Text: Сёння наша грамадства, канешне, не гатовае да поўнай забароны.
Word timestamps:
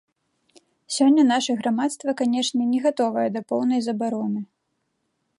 Сёння 0.95 1.23
наша 1.31 1.51
грамадства, 1.59 2.15
канешне, 2.21 2.63
не 2.71 2.79
гатовае 2.85 3.25
да 3.35 3.41
поўнай 3.53 3.81
забароны. 3.89 4.41